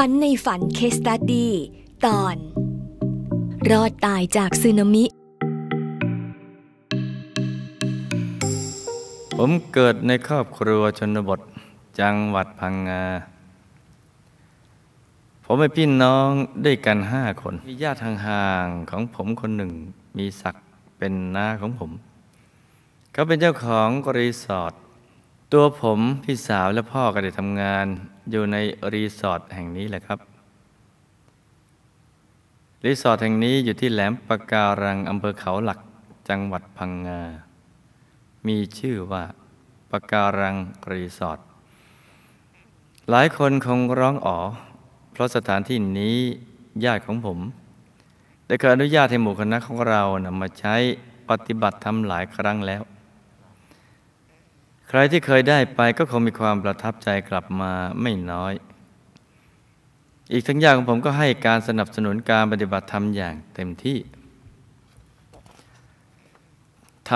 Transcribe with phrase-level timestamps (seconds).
[0.00, 1.48] ฝันในฝันเคสตัดดี
[2.06, 2.36] ตอน
[3.70, 5.04] รอดตายจากสึนามิ
[9.36, 11.40] ผมเกิดในครอบครัวชนบท
[12.00, 13.04] จังหวัดพังงา
[15.44, 16.28] ผมเป็นพี่น้อง
[16.64, 19.72] ด้วยกันห้าคน มีญาติห่างๆของผมคนหนึ่ง
[20.18, 20.64] มีศักดิ์
[20.98, 21.90] เป็นน้าของผม
[23.12, 23.88] เขาเป็นเจ้าของ
[24.18, 24.72] รีสอร์ท
[25.52, 27.88] ตัวผมพี่สาวและพ่อก็ได้ทำงาน
[28.30, 28.56] อยู่ใน
[28.92, 30.18] รีสอร์ทแห่งนี้แหละครับ
[32.84, 35.80] รีสอร์ทแห่งนี้อยู่ที่แหลมปะการังอำเภอเขาหลัก
[36.28, 37.22] จังหวัดพังงา
[38.46, 39.24] มีชื่อว่า
[39.90, 40.56] ปะการัง
[40.92, 41.38] รีสอร์ท
[43.10, 44.38] หลายคนคงร้องอ๋อ
[45.12, 46.16] เพราะสถานที่นี้
[46.84, 47.38] ญาติของผม
[48.46, 50.74] ได้เคยอนุญาตให้หมู่คณะของเรานำมาใช้
[51.30, 52.82] ปฏิบัติทำหลายครั้งแล้ว
[54.96, 57.72] รที่เคยได้ไปก็คงมีความประทับใจกลับมา
[58.02, 58.52] ไม่น้อย
[60.32, 63.98] อีกทั้งญาของผมก็ให้การสนับสนุนการปฏิบัติธรรมอย่างเต็มที่
[67.10, 67.12] ท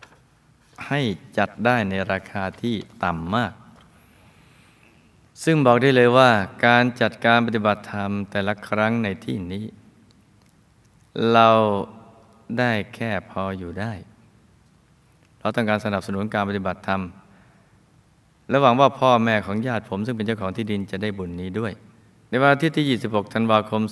[0.00, 1.00] ำให้
[1.38, 3.52] จัดได้ในราคาที่ต่ำมาก
[5.44, 6.30] ซึ่งบอกได้เลยว่า
[6.66, 9.64] การจัดการปฏิบัติธรรมแต่ละครั้งในที่นี้
[11.32, 11.50] เรา
[12.58, 13.92] ได้แค่พออยู่ได้
[15.40, 17.02] เราต้องการสนับสนุนการปฏิบัติธรรม
[18.48, 21.72] และหวังว่าพ่อแม่ของญาติผมซึ่งเป็นเจ้าของที่ดินจะได้บุญนี้ด้วย
[22.28, 23.82] ในวันอาทิตย์ที่ 26 ธันวาคม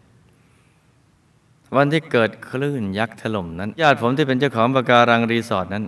[0.00, 5.84] 2547 วันที่เกิดคลื่นยักษ์ถล่มนั้น ญาติผมที่เป็นเจ้าของปะการังรีสอร์ทนั้น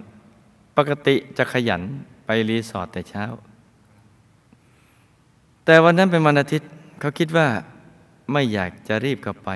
[0.76, 1.82] ปกติจะขยัน
[2.26, 3.24] ไปรีสอร์ทแต่เช้า
[5.64, 7.48] แต่วันนั้นเป็นวันอาทิตย์เขาคิดว่า
[8.32, 9.50] ไม่อยากจะรีบเข้าไป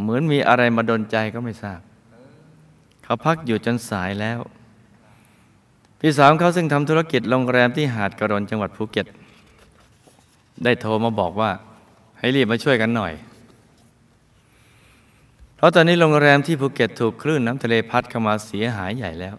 [0.00, 1.80] เหมือนมีอะไรมาดนใจก็ไม่ทราบ
[3.10, 4.38] เขาพักอยู่จนสายแล้ว
[6.00, 9.06] พี่สาวเขาซึ่งทำธุรกิจโรงแรมที่หาดกระดนจังหวัดภูเก็ต
[10.64, 11.50] ได้โทรมาบอกว่า
[12.18, 13.12] ให้รีบมาช่วยกันหน่อย
[15.56, 19.36] เพราะตอนนี้โรงแรมที่ภูเก็ตถูกคลื่นน้ำทะเลพัดเข้ามาเสียหายใหญ่แล้ว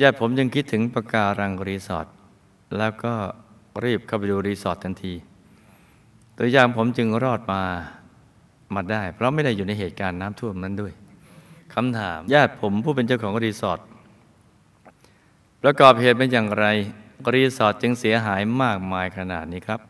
[0.00, 2.06] ญาติผมยังคิดถึงปะการังรีสอร์ท
[2.78, 3.12] แล้วก็
[3.84, 5.14] รีบเข้าไปดูรีสอร์ททันที
[6.38, 7.62] ตัวญาติผมจึงรอดมา
[8.74, 10.94] มาได้ เพราะไม่ได้อยู่ในเหตุการณ์น้ำท่วมนั้นด้วย
[11.74, 13.80] คำถาม ญาติผมผู้เป็นเจ้าของรีสอร์ท
[15.62, 16.66] ประกอบเหตุเป็นอย่างไร
[17.34, 19.80] รีสอร์ทจึงเสียหายมากมายขนาดนี้ครับ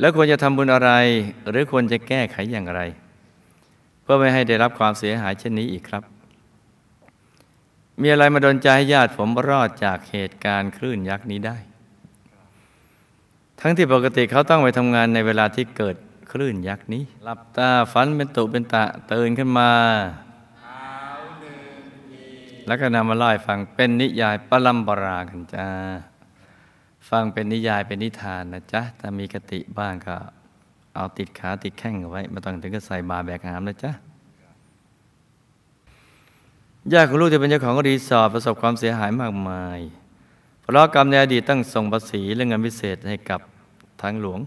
[0.00, 0.90] แล้วควรจะทำบุญอะไร
[1.48, 2.80] หรือควรจะแก้ไขอย่างไร
[4.02, 6.02] เพื่อไม่ให้ได้รับความเสียหายเช่นนี้อีกครับ
[8.00, 11.56] มีอะไรมาดนใจให้ญาติผมรอดจากเหตุการณ์คลื่นยักษ์นี้ได้
[13.60, 15.96] ทั้งที่ปกติเขาต้องไปทำงานในเวลาที่เกิด
[16.32, 19.70] คลื่นยักษ์นี้ หลับตาฝันเป็นตุเป็นตะตื่นขึ้นมา
[22.66, 25.68] แล้วก็นำมาเล่าให้ฟังเป็นนิยายปลัมปรากันจ้า
[27.08, 30.16] ฟังเป็นนิยายเป็นนิทานนะจ๊ะถ้ามีกติบ้างก็
[30.94, 33.92] เอาติดขาติดแข้งเอาไว้ไม่ต้องถึงก็ใส่บาแบกหามนะจ๊ะ
[36.92, 39.78] ญาติของลูกที่เป็นเจ้าของรีสอร์ทประสบความเสียหายมากมาย
[40.60, 43.40] เพราะกรรมในอดีตตั้งส่งภาษีและเงินพิเศษให้กับ
[44.02, 44.40] ทางหลวง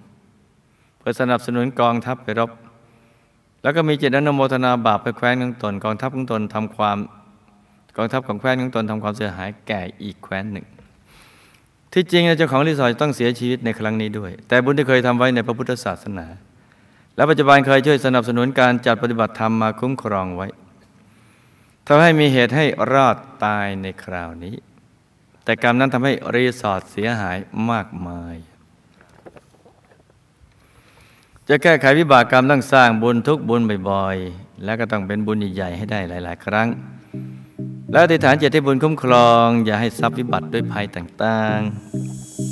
[1.08, 2.52] พื่อสนับสนุนกองทัพไปรบ
[3.64, 6.98] แล้วก็มีเจตอนุโมทนาบาปไปแคว้นของตน กองทัพของตนทำความ
[7.98, 10.66] กองทัพของแคว้นของตนทำความเสียหายแก่อีกแคว้นหนึ่ง
[11.94, 16.26] ที่จริงเจ้าของรีสอร์ทต้องเสียชีวิตในครั้งนี้ด้วย แต่บุญที่เคยทำไว้ในพระพุทธศาสนา
[17.16, 20.48] และปัจจุบันเคยช่วยสนับสนุนการจัดปฏิบัติธรรมมาคุ้มครองไว้
[21.88, 24.56] ทำให้มีเหตุให้รอดตายในคราวนี้
[25.44, 27.38] แต่กรรมนั้นทำให้รีสอร์ทเสียหาย
[27.72, 28.36] มากมาย
[31.50, 36.68] จะแก้ไขวิบากกรรมต้องสร้างบุญทุกบุญบ่อยๆ และก็ต้องเป็นบุญใหญ่ๆให้ได้หลาย ๆ ครั้ง
[37.92, 42.45] แล้วอธิฐานเจตให้บุญคุ้มครอง อย่าให้ทรัพย์วิบัติด้วยภัยต่างๆ